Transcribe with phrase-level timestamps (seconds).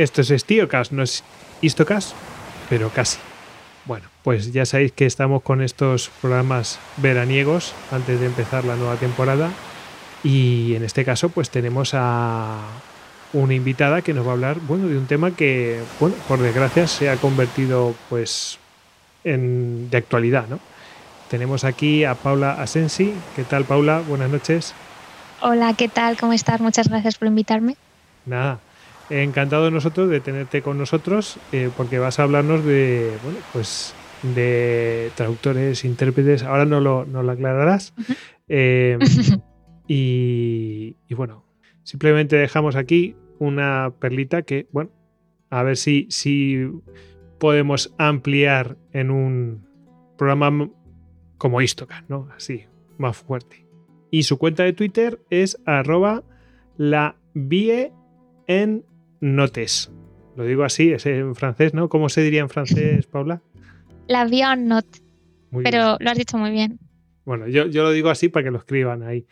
[0.00, 1.22] Esto es Estiocast, no es
[1.60, 2.14] Histocast,
[2.70, 3.18] pero casi.
[3.84, 8.96] Bueno, pues ya sabéis que estamos con estos programas veraniegos antes de empezar la nueva
[8.96, 9.50] temporada
[10.24, 12.60] y en este caso pues tenemos a
[13.34, 16.86] una invitada que nos va a hablar, bueno, de un tema que, bueno, por desgracia
[16.86, 18.58] se ha convertido pues
[19.22, 20.60] en, de actualidad, ¿no?
[21.28, 23.12] Tenemos aquí a Paula Asensi.
[23.36, 24.00] ¿Qué tal, Paula?
[24.08, 24.72] Buenas noches.
[25.42, 26.16] Hola, ¿qué tal?
[26.16, 26.58] ¿Cómo estás?
[26.58, 27.76] Muchas gracias por invitarme.
[28.24, 28.60] Nada,
[29.10, 35.10] encantado nosotros de tenerte con nosotros eh, porque vas a hablarnos de, bueno, pues de
[35.16, 36.42] traductores, intérpretes.
[36.42, 37.94] Ahora no lo, no lo aclararás.
[38.48, 38.98] Eh,
[39.88, 41.44] y, y, bueno,
[41.82, 44.90] simplemente dejamos aquí una perlita que, bueno,
[45.50, 46.68] a ver si, si
[47.38, 49.66] podemos ampliar en un
[50.16, 50.70] programa
[51.38, 52.28] como Istoka, ¿no?
[52.36, 52.66] Así,
[52.98, 53.66] más fuerte.
[54.10, 56.22] Y su cuenta de Twitter es arroba
[56.76, 57.92] la vie
[58.46, 58.84] en
[59.20, 59.90] notes.
[60.36, 61.88] Lo digo así, es en francés, ¿no?
[61.88, 63.42] ¿Cómo se diría en francés, Paula?
[64.06, 65.00] La vie en note.
[65.62, 66.78] Pero lo has dicho muy bien.
[67.24, 69.26] Bueno, yo, yo, lo digo así para que lo escriban ahí.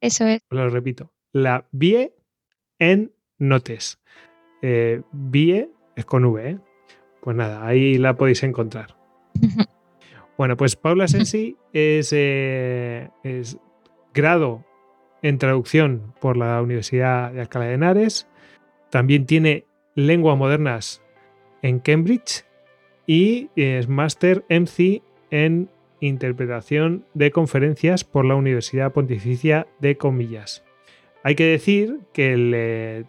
[0.00, 0.40] Eso es.
[0.50, 1.12] Lo repito.
[1.32, 2.14] La vie
[2.78, 4.00] en notes.
[4.62, 6.58] Eh, vie es con V, ¿eh?
[7.20, 8.96] Pues nada, ahí la podéis encontrar.
[10.38, 13.58] bueno, pues Paula Sensi es, eh, es
[14.14, 14.64] grado
[15.22, 18.28] en traducción por la Universidad de Alcalá de Henares.
[18.90, 21.02] También tiene lenguas modernas
[21.62, 22.44] en Cambridge
[23.06, 25.68] y es máster MC en
[26.00, 30.64] interpretación de conferencias por la Universidad Pontificia de Comillas.
[31.22, 33.04] Hay que decir que el eh,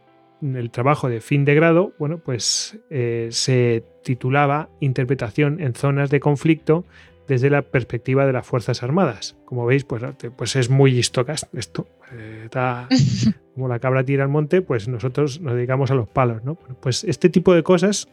[0.71, 6.85] trabajo de fin de grado, bueno, pues eh, se titulaba Interpretación en zonas de conflicto
[7.29, 9.37] desde la perspectiva de las Fuerzas Armadas.
[9.45, 10.03] Como veis, pues,
[10.35, 11.87] pues es muy histocas esto.
[12.11, 12.89] Eh, está
[13.53, 16.55] como la cabra tira al monte, pues nosotros nos dedicamos a los palos, ¿no?
[16.55, 18.09] Pues este tipo de cosas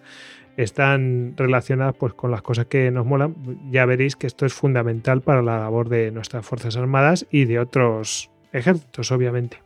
[0.59, 3.35] están relacionadas pues, con las cosas que nos molan.
[3.71, 7.59] Ya veréis que esto es fundamental para la labor de nuestras Fuerzas Armadas y de
[7.59, 9.63] otros ejércitos, obviamente.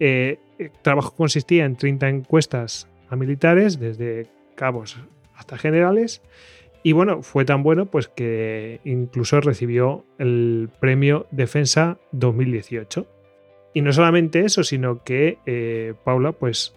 [0.00, 4.96] Eh, el trabajo consistía en 30 encuestas a militares, desde cabos
[5.34, 6.22] hasta generales,
[6.86, 13.08] y bueno, fue tan bueno pues que incluso recibió el premio Defensa 2018.
[13.74, 16.76] Y no solamente eso, sino que eh, Paula pues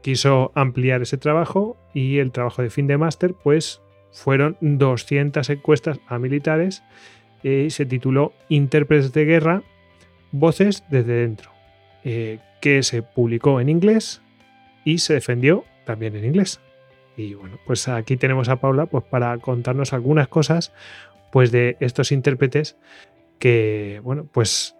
[0.00, 6.00] quiso ampliar ese trabajo y el trabajo de fin de máster pues fueron 200 encuestas
[6.06, 6.82] a militares
[7.42, 9.62] y se tituló Intérpretes de Guerra,
[10.30, 11.50] Voces desde dentro.
[12.04, 14.22] Eh, que se publicó en inglés
[14.86, 16.58] y se defendió también en inglés.
[17.16, 20.72] Y bueno, pues aquí tenemos a Paula pues para contarnos algunas cosas
[21.30, 22.76] pues de estos intérpretes
[23.38, 24.76] que bueno, pues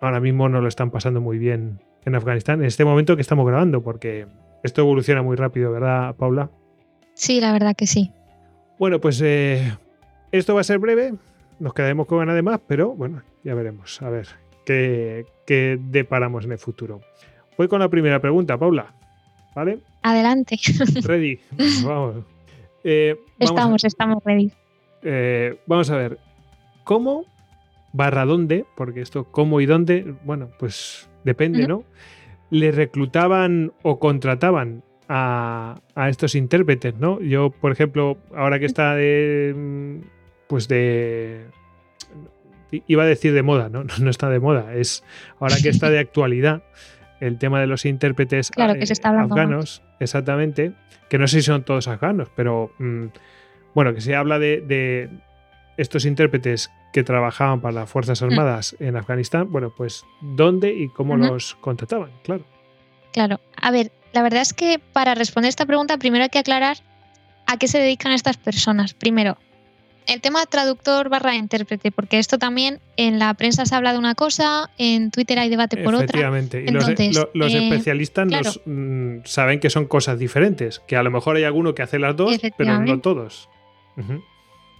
[0.00, 3.46] ahora mismo no lo están pasando muy bien en Afganistán en este momento que estamos
[3.46, 4.26] grabando porque
[4.62, 6.50] esto evoluciona muy rápido, ¿verdad, Paula?
[7.14, 8.10] Sí, la verdad que sí.
[8.78, 9.76] Bueno, pues eh,
[10.32, 11.14] esto va a ser breve,
[11.60, 14.00] nos quedaremos con ganas de más, pero bueno, ya veremos.
[14.02, 14.26] A ver,
[14.64, 17.00] que, deparamos en el futuro.
[17.56, 18.94] Voy con la primera pregunta, Paula.
[19.54, 19.78] ¿Vale?
[20.02, 20.58] Adelante.
[21.04, 21.38] Ready.
[21.84, 22.24] Vamos.
[22.82, 24.50] Eh, estamos, estamos ready.
[25.02, 26.18] Eh, vamos a ver.
[26.84, 27.24] ¿Cómo
[27.92, 28.66] barra dónde?
[28.76, 31.84] Porque esto, cómo y dónde, bueno, pues depende, ¿no?
[32.50, 37.20] Le reclutaban o contrataban a, a, estos intérpretes, ¿no?
[37.20, 39.54] Yo, por ejemplo, ahora que está de.
[39.56, 40.06] Mm,
[40.46, 41.46] pues de
[42.86, 43.84] iba a decir de moda, ¿no?
[44.00, 45.04] No, está de moda, es
[45.38, 46.62] ahora que está de actualidad
[47.20, 50.72] el tema de los intérpretes eh, afganos, exactamente,
[51.08, 53.06] que no sé si son todos afganos, pero mm,
[53.74, 55.10] bueno, que se habla de,
[55.76, 58.24] estos intérpretes que trabajaban para las Fuerzas mm.
[58.24, 62.44] Armadas en Afganistán, bueno, pues dónde y cómo los contrataban, claro.
[63.12, 66.78] Claro, a ver, la verdad es que para responder esta pregunta primero hay que aclarar
[67.46, 68.94] a qué se dedican estas personas.
[68.94, 69.36] Primero,
[70.06, 74.14] el tema traductor barra intérprete, porque esto también en la prensa se habla de una
[74.14, 76.04] cosa, en Twitter hay debate por otra.
[76.04, 81.36] Efectivamente, y los, eh, especialistas mm, saben que son cosas diferentes, que a lo mejor
[81.36, 83.48] hay alguno que hace las dos, pero no todos.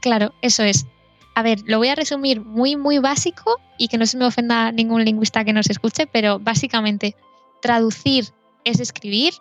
[0.00, 0.87] Claro, eso es.
[1.35, 4.70] A ver, lo voy a resumir muy, muy básico y que no se me ofenda
[4.70, 7.17] ningún lingüista que nos escuche, pero básicamente
[7.61, 8.27] traducir
[8.65, 9.35] es escribir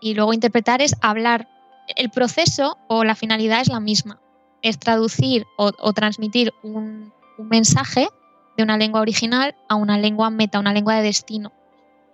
[0.00, 1.48] y luego interpretar es hablar.
[1.96, 4.20] El proceso o la finalidad es la misma
[4.64, 8.08] es traducir o, transmitir un, mensaje
[8.56, 11.52] de una lengua original a una lengua meta, una lengua de destino.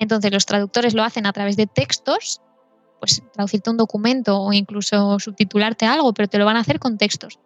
[0.00, 2.40] Entonces los traductores lo hacen a través de textos,
[2.98, 6.98] pues traducirte un documento o incluso subtitularte algo, pero te lo van a hacer con
[6.98, 7.38] textos.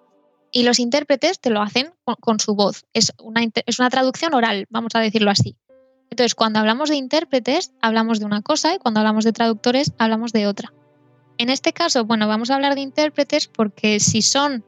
[0.50, 2.86] Y los intérpretes te lo hacen con, su voz.
[2.94, 5.56] Es una, es una traducción oral, vamos a decirlo así.
[6.10, 10.32] Entonces, cuando hablamos de intérpretes, hablamos de una cosa y cuando hablamos de traductores, hablamos
[10.32, 10.72] de otra.
[11.36, 14.64] En este caso, bueno, vamos a hablar de intérpretes porque si son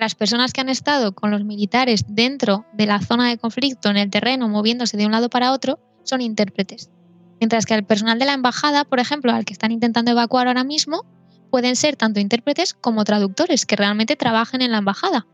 [0.00, 3.98] las personas que han estado con los militares dentro de la zona de conflicto, en
[3.98, 6.90] el terreno, moviéndose de un lado para otro, son intérpretes.
[7.38, 10.64] Mientras que el personal de la embajada, por ejemplo, al que están intentando evacuar ahora
[10.64, 11.04] mismo,
[11.50, 15.26] pueden ser tanto intérpretes como traductores que realmente trabajen en la embajada.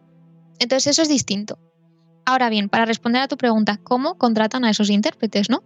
[0.58, 1.58] Entonces eso es distinto.
[2.24, 5.62] Ahora bien, para responder a tu pregunta, ¿cómo contratan a esos intérpretes, no?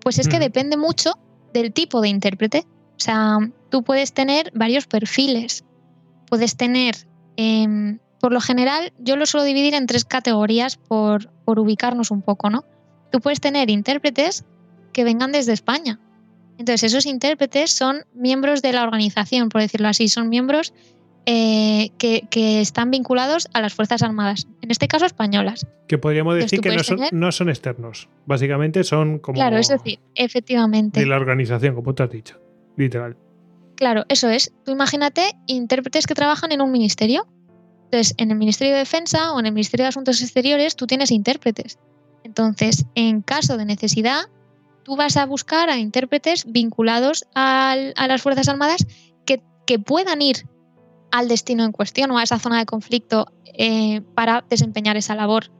[0.00, 1.12] Pues es que depende mucho
[1.54, 2.64] del tipo de intérprete.
[2.66, 3.38] O sea,
[3.70, 5.64] tú puedes tener varios perfiles.
[6.28, 12.10] Puedes tener em, por lo general, yo lo suelo dividir en tres categorías por, ubicarnos
[12.10, 12.64] un poco, ¿no?
[13.10, 14.44] Tú puedes tener intérpretes
[14.92, 16.00] que vengan desde España.
[16.58, 20.72] Entonces, esos intérpretes son miembros de la organización, por decirlo así, son miembros
[21.26, 25.66] eh, que, están vinculados a las Fuerzas Armadas, en este caso españolas.
[25.86, 26.74] Que podríamos decir que
[27.12, 29.34] no son, externos, básicamente son como...
[29.34, 31.00] Claro, es decir, efectivamente.
[31.00, 32.40] De la organización, como tú has dicho,
[32.76, 33.16] literal.
[33.76, 34.54] Claro, eso es.
[34.64, 37.26] Tú imagínate intérpretes que trabajan en un ministerio
[37.86, 41.12] entonces, en el Ministerio de Defensa o en el Ministerio de Asuntos Exteriores tú tienes
[41.12, 41.78] intérpretes.
[42.24, 44.24] Entonces, en caso de necesidad,
[44.82, 47.76] tú vas a buscar a intérpretes vinculados a
[48.08, 48.86] las Fuerzas Armadas
[49.24, 49.40] que,
[49.80, 50.46] puedan ir
[51.10, 55.50] al destino en cuestión o a esa zona de conflicto eh, para desempeñar esa labor.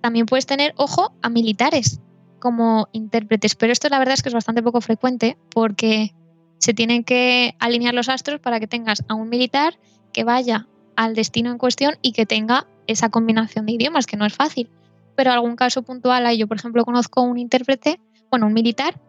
[0.00, 2.00] También puedes tener, ojo, a militares
[2.38, 6.14] como intérpretes, pero esto la verdad es que es bastante poco frecuente porque
[6.56, 9.78] se tienen que alinear los astros para que tengas a un militar
[10.14, 10.66] que vaya
[11.04, 14.70] al destino en cuestión y que tenga esa combinación de idiomas, que no es fácil.
[15.16, 16.38] Pero algún caso puntual hay.
[16.38, 18.00] Yo, por ejemplo, conozco un intérprete,
[18.30, 19.00] bueno, un militar,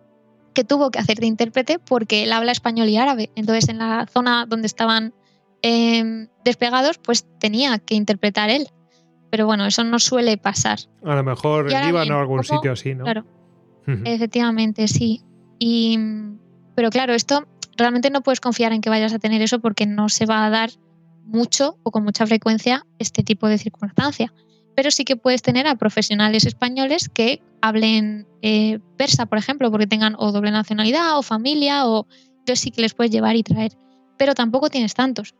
[0.54, 3.32] que tuvo que hacer de intérprete porque él habla español y árabe.
[3.36, 5.14] Entonces, en la zona donde estaban
[5.62, 8.68] em, despegados, pues tenía que interpretar él.
[9.30, 10.80] Pero bueno, eso no suele pasar.
[11.04, 13.04] A lo mejor en Líbano o algún sitio así, ¿no?
[13.04, 13.26] Claro.
[14.06, 15.22] Efectivamente, sí.
[15.58, 15.98] Y,
[16.76, 17.48] pero claro, esto
[17.78, 20.50] realmente no puedes confiar en que vayas a tener eso porque no se va a
[20.50, 20.70] dar
[21.24, 24.34] mucho o con mucha frecuencia este tipo de circunstancia.
[24.76, 29.88] Pero sí que puedes tener a profesionales españoles que hablen eh, persa, por ejemplo, porque
[29.88, 32.08] tengan o doble nacionalidad o familia, o
[32.40, 33.74] entonces sí que les puedes llevar y traer.
[34.18, 35.36] Pero tampoco tienes tantos.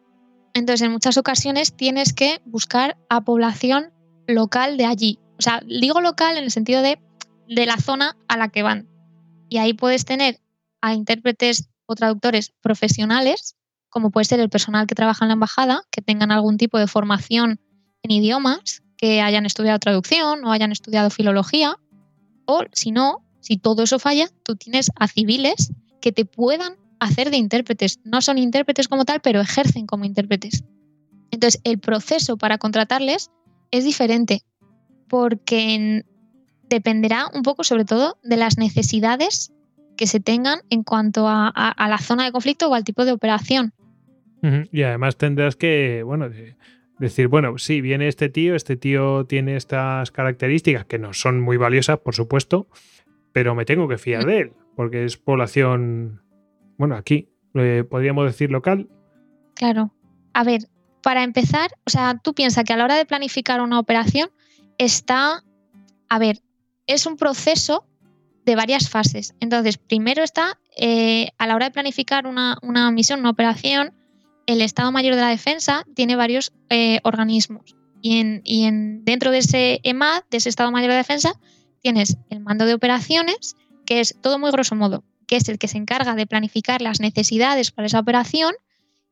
[0.54, 3.92] Entonces, en muchas ocasiones tienes que buscar a población
[4.28, 5.20] local de allí.
[5.40, 7.00] O sea, digo local en el sentido de,
[7.48, 8.88] de la zona a la que van.
[9.50, 10.40] Y ahí puedes tener
[10.82, 13.56] a intérpretes o traductores profesionales
[13.94, 16.88] como puede ser el personal que trabaja en la embajada, que tengan algún tipo de
[16.88, 17.60] formación
[18.02, 21.78] en idiomas, que hayan estudiado traducción o hayan estudiado filología,
[22.46, 27.30] o si no, si todo eso falla, tú tienes a civiles que te puedan hacer
[27.30, 28.00] de intérpretes.
[28.04, 30.64] No son intérpretes como tal, pero ejercen como intérpretes.
[31.30, 33.30] Entonces, el proceso para contratarles
[33.70, 34.42] es diferente,
[35.08, 36.04] porque
[36.68, 39.54] dependerá un poco, sobre todo, de las necesidades
[39.98, 43.12] que se tengan en cuanto a, a, la zona de conflicto o al tipo de
[43.12, 43.72] operación.
[44.72, 46.30] Y además tendrás que, bueno,
[47.00, 51.56] decir, bueno, sí, viene este tío, este tío tiene estas características que no son muy
[51.56, 52.68] valiosas, por supuesto,
[53.32, 56.22] pero me tengo que fiar de él, porque es población,
[56.78, 58.90] bueno, aquí, eh, podríamos decir local.
[59.56, 59.94] Claro.
[60.34, 60.64] A ver,
[61.02, 64.30] para empezar, o sea, tú piensas que a la hora de planificar una operación
[64.78, 65.44] está,
[66.10, 66.40] a ver,
[66.86, 67.88] es un proceso
[68.46, 69.36] de varias fases.
[69.40, 73.94] Entonces, primero está, eh, a la hora de planificar una, una misión, una operación,
[74.46, 79.80] el Estado Mayor de la Defensa tiene varios eh, organismos y, en, dentro de ese
[79.84, 81.40] EMAD, de ese Estado Mayor de Defensa,
[81.82, 85.70] tienes el mando de operaciones, que es todo muy grosso modo, que es el que
[85.70, 88.54] se encarga de planificar las necesidades para esa operación,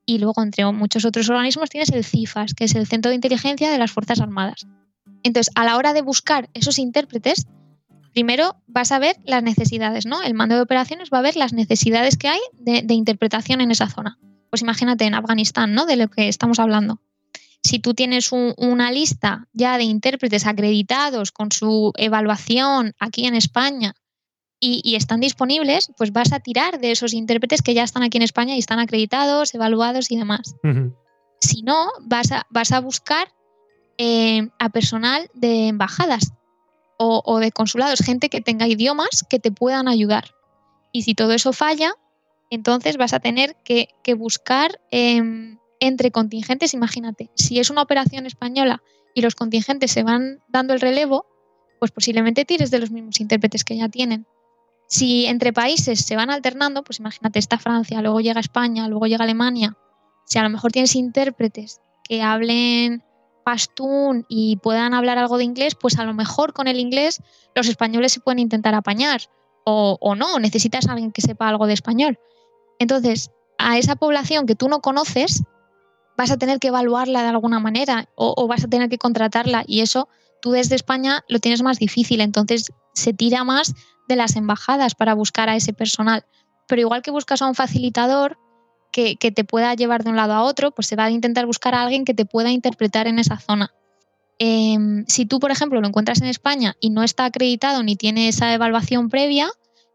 [0.05, 3.71] y luego entre muchos otros organismos tienes el CIFAS, que es el Centro de Inteligencia
[3.71, 4.67] de las Fuerzas Armadas.
[5.23, 7.47] Entonces, a la hora de buscar esos intérpretes,
[8.11, 10.21] primero vas a ver las necesidades, ¿no?
[10.21, 13.87] El mando de operaciones va a ver las necesidades que hay de interpretación en esa
[13.87, 14.17] zona
[14.51, 15.85] pues imagínate en Afganistán, ¿no?
[15.85, 16.99] De lo que estamos hablando.
[17.63, 23.95] Si tú tienes una lista ya de intérpretes acreditados con su evaluación aquí en España
[24.59, 28.23] y, están disponibles, pues vas a tirar de esos intérpretes que ya están aquí en
[28.23, 30.55] España y están acreditados, evaluados y demás.
[31.39, 33.31] Si no, vas a, vas a buscar
[33.97, 36.33] eh, a personal de embajadas
[36.97, 40.35] o, o de consulados, gente que tenga idiomas que te puedan ayudar.
[40.91, 41.93] Y si todo eso falla,
[42.51, 48.83] entonces vas a tener que, buscar em, entre contingentes, imagínate, si es una operación española
[49.15, 51.25] y los contingentes se van dando el relevo,
[51.79, 54.27] pues posiblemente tires de los mismos intérpretes que ya tienen.
[54.87, 59.23] Si entre países se van alternando, pues imagínate, está Francia, luego llega España, luego llega
[59.23, 59.77] Alemania.
[60.25, 63.01] Si a lo mejor tienes intérpretes que hablen
[63.45, 67.21] pastún y puedan hablar algo de inglés, pues a lo mejor con el inglés
[67.55, 69.21] los españoles se pueden intentar apañar.
[69.63, 72.19] O, o no, necesitas a alguien que sepa algo de español.
[72.81, 75.43] Entonces, a esa población que tú no conoces,
[76.17, 79.81] vas a tener que evaluarla de alguna manera o, vas a tener que contratarla y
[79.81, 80.09] eso
[80.41, 83.75] tú desde España lo tienes más difícil, entonces se tira más
[84.07, 86.25] de las embajadas para buscar a ese personal.
[86.67, 88.39] Pero igual que buscas a un facilitador
[88.91, 91.75] que, te pueda llevar de un lado a otro, pues se va a intentar buscar
[91.75, 93.71] a alguien que te pueda interpretar en esa zona.
[94.39, 98.27] Em, si tú, por ejemplo, lo encuentras en España y no está acreditado ni tiene
[98.27, 99.51] esa evaluación previa,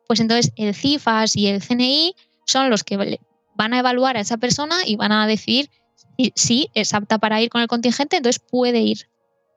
[0.06, 2.14] pues entonces el CIFAS y el CNI
[2.46, 3.18] son los que
[3.54, 5.70] van a evaluar a esa persona y van a decir
[6.34, 9.08] si es apta para ir con el contingente, entonces puede ir.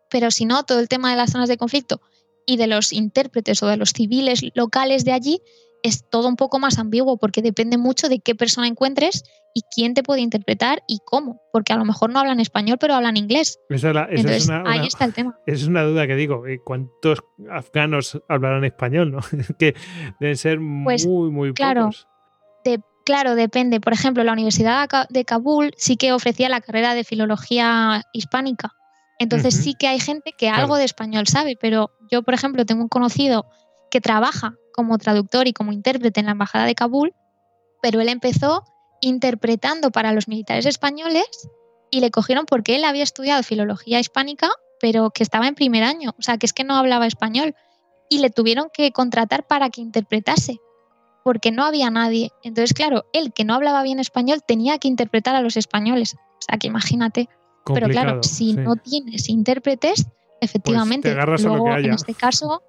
[0.10, 2.02] Pero si no, todo el tema de las zonas de conflicto
[2.46, 5.42] y de los intérpretes o de los civiles locales de allí
[5.84, 9.94] es todo un poco más ambiguo porque depende mucho de qué persona encuentres y quién
[9.94, 13.60] te puede interpretar y cómo, porque a lo mejor no hablan español pero hablan inglés.
[13.70, 15.38] Entonces, ahí está el tema.
[15.46, 17.20] Es una duda que digo, eh, ¿cuántos
[17.50, 19.12] afganos hablarán español?
[19.12, 19.20] ¿no?
[19.60, 19.76] que
[20.20, 22.08] deben ser pues, muy, muy claro, pocos.
[23.10, 23.82] Claro, depende.
[23.82, 28.76] Por ejemplo, la Universidad de Kabul sí que ofrecía la carrera de filología hispánica.
[29.18, 32.84] Entonces sí que hay gente que algo de español sabe, pero yo, por ejemplo, tengo
[32.84, 33.48] un conocido
[33.90, 37.16] que trabaja como traductor y como intérprete en la Embajada de Kabul,
[37.82, 38.64] pero él empezó
[39.02, 41.50] interpretando para los militares españoles
[41.90, 46.14] y le cogieron porque él había estudiado filología hispánica, pero que estaba en primer año,
[46.16, 47.56] o sea, que es que no hablaba español,
[48.08, 50.60] y le tuvieron que contratar para que interpretase,
[51.30, 52.32] porque no había nadie.
[52.42, 56.42] Entonces, claro, él que no hablaba bien español tenía que interpretar a los españoles, o
[56.42, 57.30] sea, que imagínate.
[57.66, 62.64] pero claro, si no tienes intérpretes, pues efectivamente, luego, en este caso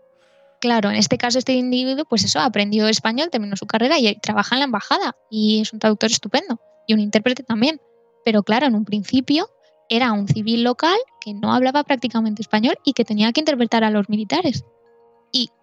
[0.60, 4.56] Claro, en este caso este individuo, pues eso, aprendió español, terminó su carrera y trabaja
[4.56, 7.80] en la embajada y es un traductor estupendo y un intérprete también.
[8.26, 9.48] Pero claro, en un principio
[9.88, 13.90] era un civil local que no hablaba prácticamente español y que tenía que interpretar a
[13.90, 14.66] los militares.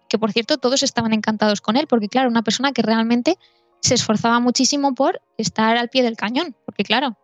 [0.08, 3.36] Que por cierto todos estaban encantados con él, porque claro, una persona que realmente
[3.80, 7.16] se esforzaba muchísimo por estar al pie del cañón, porque claro,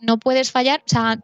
[0.00, 1.20] no puedes fallar, o sea,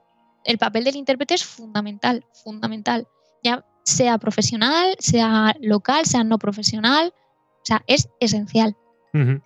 [0.47, 3.07] el papel del intérprete es fundamental, fundamental.
[3.43, 7.13] Ya sea profesional, sea local, sea no profesional.
[7.17, 8.77] O sea, es esencial.
[9.13, 9.41] de,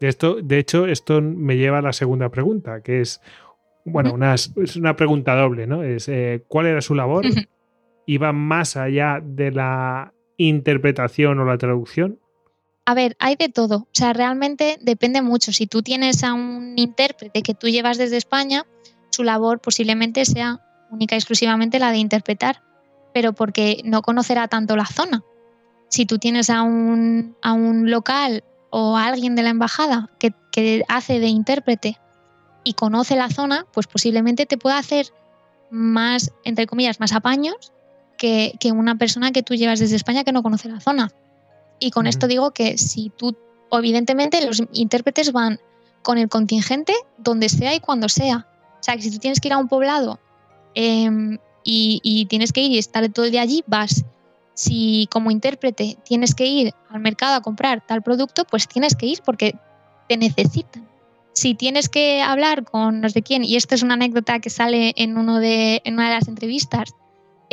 [0.00, 3.20] esto, de hecho, esto me lleva a la segunda pregunta, que es,
[3.84, 5.82] bueno, una, es una pregunta doble, ¿no?
[5.82, 7.24] Es eh, ¿cuál era su labor?
[8.06, 12.18] ¿Iba más allá de la interpretación o la traducción?
[12.84, 13.76] A ver, hay de todo.
[13.76, 15.52] O sea, realmente depende mucho.
[15.52, 18.66] Si tú tienes a un intérprete que tú llevas desde España,
[19.10, 20.60] su labor posiblemente sea
[20.90, 22.62] única y exclusivamente la de interpretar
[23.12, 25.22] pero porque no conocerá tanto la zona.
[25.88, 30.32] Si tú tienes a un, a un local o a alguien de la embajada que,
[30.88, 31.98] hace de intérprete
[32.62, 35.06] y conoce la zona, pues posiblemente te pueda hacer
[35.70, 37.72] más, entre comillas, más apaños
[38.22, 41.10] que, una persona que tú llevas desde España que no conoce la zona.
[41.80, 43.36] Y con esto digo que si tú,
[43.72, 45.58] evidentemente los intérpretes van
[46.02, 48.46] con el contingente donde sea y cuando sea.
[48.80, 50.20] O sea, que si tú tienes que ir a un poblado
[50.74, 54.04] em, y, tienes que ir y estar todo el día allí, vas.
[54.54, 59.06] Si como intérprete tienes que ir al mercado a comprar tal producto, pues tienes que
[59.06, 59.56] ir porque
[60.08, 60.86] te necesitan.
[61.32, 64.92] Si tienes que hablar con no sé quién, y esto es una anécdota que sale
[64.96, 66.94] en, uno de, en una de las entrevistas,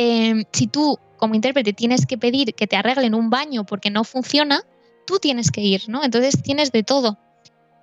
[0.00, 4.04] em, si tú como intérprete tienes que pedir que te arreglen un baño porque no
[4.04, 4.62] funciona,
[5.06, 6.02] tú tienes que ir, ¿no?
[6.02, 7.18] Entonces tienes de todo.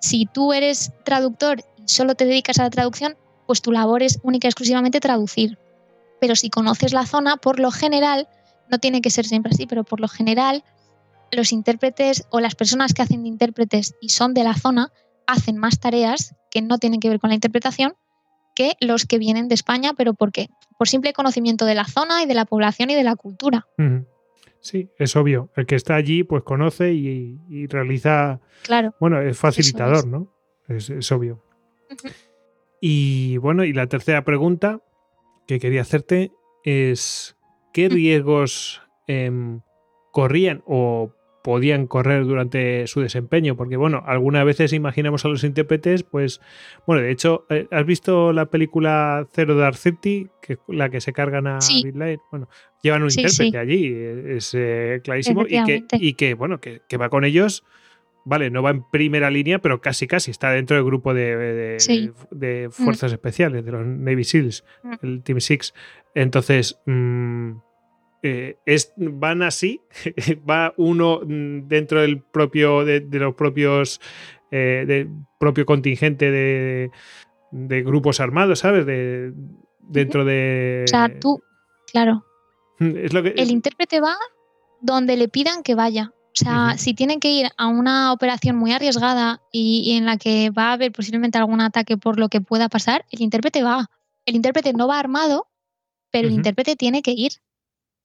[0.02, 4.20] Si tú eres traductor y solo te dedicas a la traducción, pues tu labor es
[4.24, 5.58] única y exclusivamente traducir
[6.20, 8.28] pero si conoces la zona, por lo general,
[8.70, 10.64] no tiene que ser siempre así, pero por lo general,
[11.32, 14.92] los intérpretes o las personas que hacen de intérpretes y son de la zona
[15.26, 17.96] hacen más tareas que no tienen que ver con la interpretación
[18.58, 20.50] que los que vienen de España, pero ¿por qué?
[20.80, 23.68] Por simple conocimiento de la zona y de la población y de la cultura.
[24.62, 25.52] Sí, es obvio.
[25.56, 28.40] El que está allí, pues conoce y, realiza.
[28.64, 28.96] Claro.
[29.00, 30.34] Bueno, es facilitador, ¿no?
[30.68, 31.44] Es, obvio.
[32.82, 34.82] Y bueno, y la tercera pregunta,
[35.46, 36.32] que quería hacerte
[36.64, 37.38] es
[37.74, 39.62] qué riesgos em,
[40.12, 41.14] corrían o
[41.44, 46.42] podían correr durante su desempeño, porque bueno, algunas veces imaginamos a los intérpretes, pues,
[46.86, 51.14] bueno, de hecho, eh, ¿has visto la película Zero Dark Thirty, que la que se
[51.14, 51.84] cargan a sí.
[52.32, 52.50] Bueno,
[52.82, 57.10] llevan un intérprete allí, es eh, clarísimo, y que, y que, bueno, que, que, va
[57.10, 57.64] con ellos
[58.28, 61.78] vale, no va en primera línea, pero casi casi está dentro del grupo de,
[62.30, 62.72] de, mm.
[62.72, 64.94] fuerzas especiales, de los Navy SEALs, mm.
[65.02, 65.74] el Team Six.
[66.14, 67.52] Entonces, mm,
[68.24, 69.82] eh, es, van así,
[70.50, 74.02] va uno dentro del propio, de, los propios,
[74.52, 75.10] eh, del
[75.40, 76.92] propio contingente de,
[77.84, 78.86] grupos armados, ¿sabes?
[78.86, 79.34] De,
[79.80, 80.84] dentro de...
[80.86, 81.42] O sea, tú,
[81.92, 82.26] claro.
[82.80, 84.16] el intérprete va
[84.82, 86.12] donde le pidan que vaya.
[86.14, 90.18] O O sea, si tienen que ir a una operación muy arriesgada y, en la
[90.18, 93.90] que va a haber posiblemente algún ataque por lo que pueda pasar, el intérprete va.
[94.26, 95.48] El intérprete no va armado,
[96.12, 97.32] pero el intérprete tiene que ir.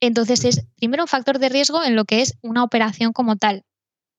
[0.03, 3.63] Entonces es primero un factor de riesgo en lo que es una operación como tal.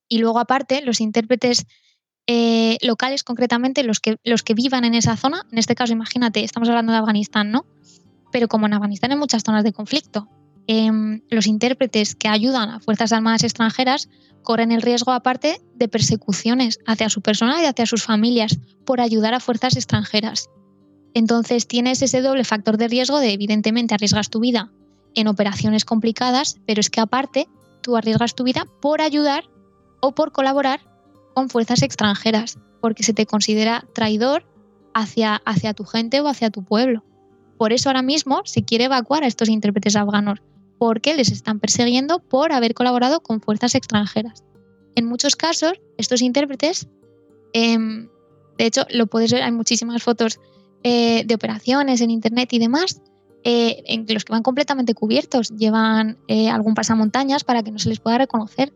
[0.09, 1.67] Y luego aparte, los intérpretes
[2.25, 6.43] eh, locales, concretamente los que, los que vivan en esa zona, en este caso imagínate,
[6.43, 7.65] estamos hablando de Afganistán, ¿no?
[8.31, 10.27] Pero como en Afganistán hay muchas zonas de conflicto,
[10.67, 14.07] Em, los intérpretes que ayudan a Fuerzas Armadas extranjeras
[14.43, 19.33] corren el riesgo aparte de persecuciones hacia su persona y hacia sus familias por ayudar
[19.33, 20.49] a fuerzas extranjeras.
[21.13, 24.71] Entonces tienes ese doble factor de riesgo de evidentemente arriesgas tu vida
[25.15, 27.47] en operaciones complicadas, pero es que aparte
[27.81, 29.45] tú arriesgas tu vida por ayudar
[30.01, 30.81] o por colaborar
[31.33, 34.45] con fuerzas extranjeras, porque se te considera traidor
[34.93, 37.03] hacia, hacia tu gente o hacia tu pueblo.
[37.57, 40.39] Por eso ahora mismo se quiere evacuar a estos intérpretes afganos,
[40.77, 44.43] porque les están persiguiendo por haber colaborado con fuerzas extranjeras.
[44.95, 46.87] En muchos casos, estos intérpretes,
[47.53, 48.09] em,
[48.57, 50.39] de hecho, lo puedes ver, hay muchísimas fotos
[50.83, 53.01] eh, de operaciones en internet y demás,
[53.43, 57.89] eh, en los que van completamente cubiertos, llevan eh, algún pasamontañas para que no se
[57.89, 58.71] les pueda reconocer.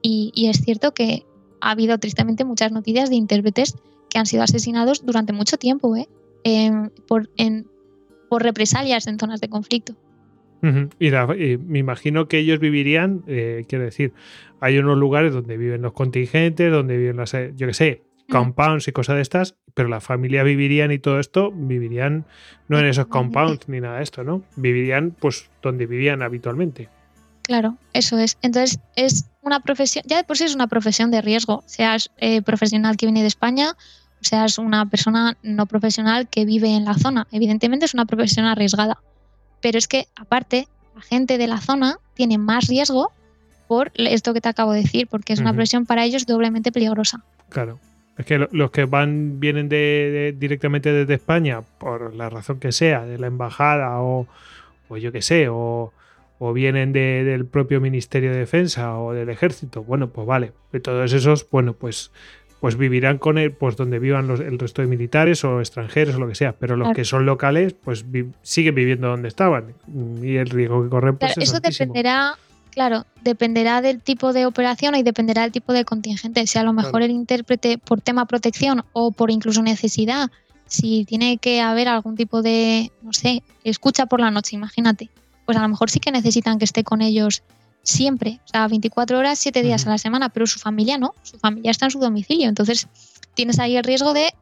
[0.00, 1.24] Y, es cierto que
[1.60, 3.76] ha habido tristemente muchas noticias de intérpretes
[4.10, 5.94] que han sido asesinados durante mucho tiempo
[6.44, 7.28] em, por,
[8.42, 9.94] represalias en zonas de conflicto.
[11.00, 11.10] Y,
[11.58, 14.12] me imagino que ellos vivirían, eh, quiero decir,
[14.60, 18.02] hay unos lugares donde viven los contingentes, donde viven las, eh, yo qué sé,
[18.32, 22.24] compounds y cosas de estas, pero la familia vivirían y todo esto, vivirían
[22.68, 24.42] no en esos compounds ni nada de esto, ¿no?
[24.56, 26.88] Vivirían pues donde vivían habitualmente.
[27.42, 28.38] Claro, eso es.
[28.42, 32.42] Entonces es una profesión, ya de por sí es una profesión de riesgo, seas eh,
[32.42, 33.72] profesional que viene de España,
[34.20, 37.26] o seas una persona no profesional que vive en la zona.
[37.32, 38.98] Evidentemente es una profesión arriesgada
[39.62, 43.12] pero es que, aparte, la gente de la zona tiene más riesgo
[43.68, 47.24] por esto que te acabo de decir, porque es una presión para ellos doblemente peligrosa.
[47.48, 47.78] Claro.
[48.18, 53.06] Es que los que van, vienen de, directamente desde España, por la razón que sea,
[53.06, 54.26] de la embajada o,
[54.90, 55.92] yo qué sé, o,
[56.54, 60.52] vienen del propio Ministerio de Defensa o del Ejército, bueno, pues vale.
[60.72, 62.10] De todos esos, bueno, pues
[62.62, 66.20] pues vivirán con él, pues donde vivan los, el resto de militares o extranjeros o
[66.20, 68.04] lo que sea, pero los que son locales, pues
[68.42, 69.74] siguen viviendo donde estaban.
[70.22, 72.36] Y el riesgo que corren, pues Eso dependerá,
[72.72, 76.46] claro, dependerá del tipo de operación y dependerá del tipo de contingente.
[76.46, 80.30] Si a lo mejor el intérprete por tema protección o por incluso necesidad,
[80.66, 85.10] si tiene que haber algún tipo de, no sé, escucha por la noche, imagínate,
[85.44, 87.42] pues a lo mejor sí que necesitan que esté con ellos
[87.82, 91.38] siempre, o sea, 24 horas, 7 días a la semana, pero su familia no, su
[91.38, 92.48] familia está en su domicilio.
[92.48, 92.88] Entonces,
[93.34, 94.32] tienes ahí el riesgo de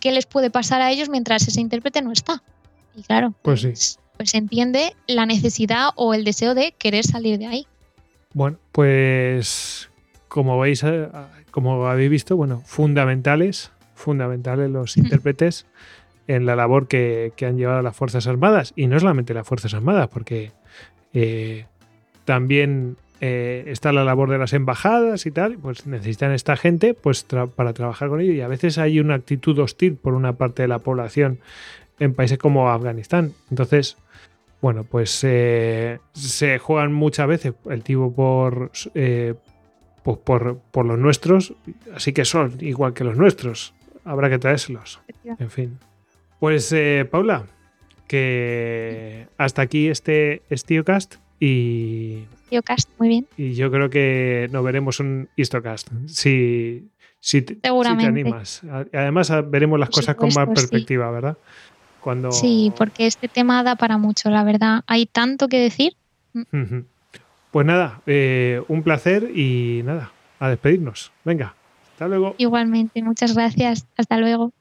[0.00, 2.42] qué les puede pasar a ellos mientras ese intérprete no está.
[2.96, 3.72] Y claro, pues, sí.
[4.20, 7.66] Pues se entiende la necesidad o el deseo de querer salir de ahí.
[8.34, 9.88] Bueno, pues
[10.28, 11.08] como veis, eh,
[11.50, 15.64] como habéis visto, bueno, fundamentales, fundamentales los intérpretes
[16.26, 18.74] en la labor que, han llevado las Fuerzas Armadas.
[18.76, 20.52] Y no solamente las Fuerzas Armadas, porque
[21.14, 21.64] eh,
[22.26, 27.24] también eh, está la labor de las embajadas y tal, pues necesitan esta gente pues
[27.54, 30.68] para trabajar con ellos y a veces hay una actitud hostil por una parte de
[30.68, 31.38] la población
[32.00, 33.32] en países como Afganistán.
[33.50, 33.96] Entonces,
[34.60, 39.34] bueno, pues eh, se juegan muchas veces el tipo por, eh,
[40.02, 41.54] pues por, por, los nuestros,
[41.94, 43.74] así que son igual que los nuestros.
[44.04, 45.00] Habrá que traérselos.
[45.38, 45.78] En fin.
[46.40, 46.74] Pues
[47.10, 47.44] Paula,
[48.10, 51.14] que hasta aquí este Estiocast.
[51.38, 52.26] Y.
[52.98, 53.26] muy bien.
[53.36, 55.88] Y yo creo que nos veremos un Histocast.
[56.06, 56.88] Si,
[57.20, 58.62] si, te, animas.
[58.92, 61.38] Además, veremos las cosas con más perspectiva, ¿verdad?
[62.00, 62.32] Cuando...
[62.32, 64.82] Sí, porque este tema da para mucho, la verdad.
[64.86, 65.96] Hay tanto que decir.
[67.50, 71.12] Pues nada, eh, un placer y nada, a despedirnos.
[71.24, 71.54] Venga,
[71.92, 72.34] hasta luego.
[72.38, 73.86] Igualmente, muchas gracias.
[73.96, 74.52] Hasta luego.